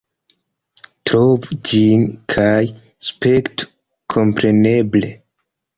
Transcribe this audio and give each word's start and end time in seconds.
Trovu 1.09 1.59
ĝin, 1.71 2.07
kaj 2.35 2.57
spektu 3.11 3.71
kompreneble. 4.17 5.17